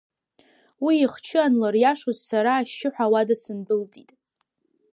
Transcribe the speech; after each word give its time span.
Уи 0.83 0.95
ихчы 1.05 1.37
анлыриашоз 1.45 2.17
сара 2.29 2.51
ашьшьыҳәа 2.57 3.05
ауада 3.07 3.35
сындәылҵит. 3.41 4.09